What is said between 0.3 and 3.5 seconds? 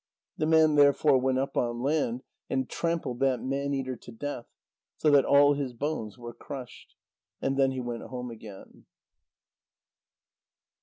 The man therefore went up on land and trampled that